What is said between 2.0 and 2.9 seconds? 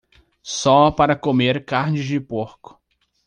de porco